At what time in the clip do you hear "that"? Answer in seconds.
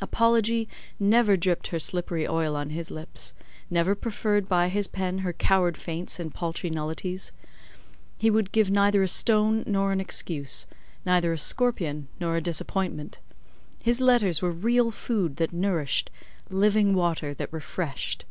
15.38-15.52, 17.34-17.52